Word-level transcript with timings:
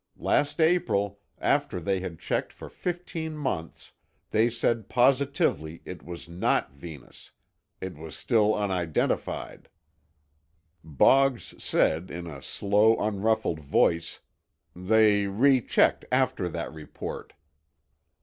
Last 0.17 0.59
April, 0.59 1.19
after 1.37 1.79
they 1.79 1.99
had 1.99 2.17
checked 2.17 2.51
for 2.51 2.69
fifteen 2.69 3.37
months, 3.37 3.91
they 4.31 4.49
said 4.49 4.89
positively 4.89 5.83
it 5.85 6.01
was 6.03 6.27
not 6.27 6.73
Venus. 6.73 7.29
It 7.79 7.95
was 7.95 8.17
still 8.17 8.55
unidentified." 8.55 9.69
Boggs 10.83 11.53
said, 11.63 12.09
in 12.09 12.25
a 12.25 12.41
slow, 12.41 12.97
unruffled 12.97 13.59
voice, 13.59 14.21
"They 14.75 15.27
rechecked 15.27 16.05
after 16.11 16.49
that 16.49 16.73
report." 16.73 17.33